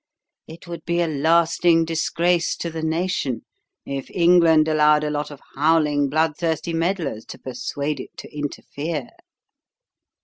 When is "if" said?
3.85-4.09